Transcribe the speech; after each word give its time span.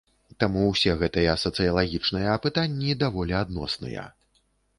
Таму 0.43 0.61
ўсе 0.69 0.95
гэтыя 1.01 1.35
сацыялагічныя 1.43 2.33
апытанні 2.37 2.97
даволі 3.03 3.37
адносныя. 3.43 4.09